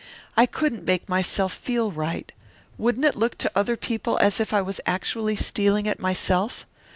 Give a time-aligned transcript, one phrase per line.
[0.35, 2.31] I couldn't make myself feel right.
[2.79, 6.65] Wouldn't it look to other people as if I was actually stealing it myself?